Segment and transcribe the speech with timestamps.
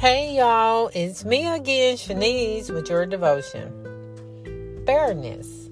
[0.00, 4.82] Hey y'all, it's me again, Shanese, with your devotion.
[4.86, 5.68] Fairness.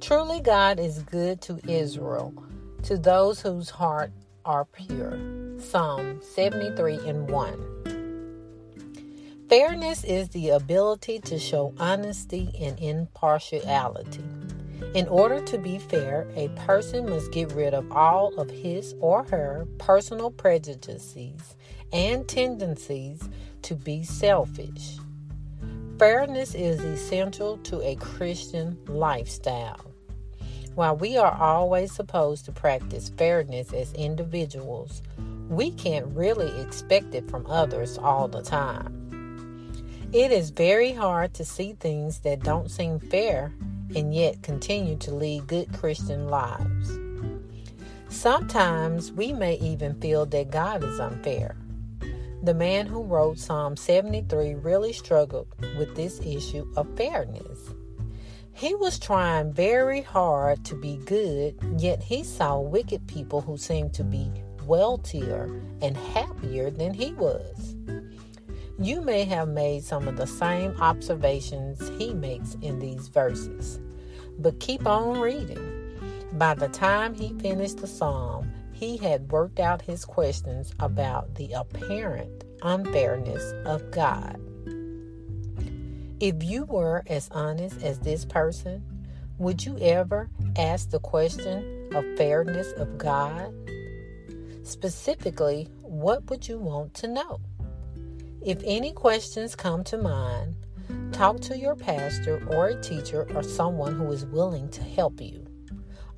[0.00, 2.34] Truly, God is good to Israel,
[2.82, 4.10] to those whose heart
[4.44, 5.20] are pure.
[5.60, 9.46] Psalm 73 and 1.
[9.48, 14.24] Fairness is the ability to show honesty and impartiality.
[14.94, 19.24] In order to be fair, a person must get rid of all of his or
[19.24, 21.56] her personal prejudices
[21.94, 23.26] and tendencies
[23.62, 24.98] to be selfish.
[25.98, 29.80] Fairness is essential to a Christian lifestyle.
[30.74, 35.00] While we are always supposed to practice fairness as individuals,
[35.48, 38.98] we can't really expect it from others all the time.
[40.12, 43.54] It is very hard to see things that don't seem fair
[43.94, 46.98] and yet continue to lead good Christian lives.
[48.08, 51.56] Sometimes we may even feel that God is unfair.
[52.42, 55.46] The man who wrote Psalm 73 really struggled
[55.78, 57.70] with this issue of fairness.
[58.52, 63.94] He was trying very hard to be good, yet he saw wicked people who seemed
[63.94, 64.30] to be
[64.66, 67.76] wealthier and happier than he was.
[68.82, 73.78] You may have made some of the same observations he makes in these verses,
[74.40, 75.96] but keep on reading.
[76.32, 81.52] By the time he finished the psalm, he had worked out his questions about the
[81.52, 84.40] apparent unfairness of God.
[86.18, 88.82] If you were as honest as this person,
[89.38, 93.54] would you ever ask the question of fairness of God?
[94.64, 97.38] Specifically, what would you want to know?
[98.44, 100.56] If any questions come to mind,
[101.12, 105.46] talk to your pastor or a teacher or someone who is willing to help you.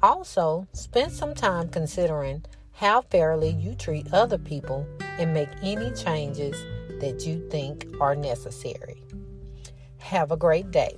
[0.03, 4.86] Also, spend some time considering how fairly you treat other people
[5.19, 6.56] and make any changes
[7.00, 9.03] that you think are necessary.
[9.98, 10.97] Have a great day.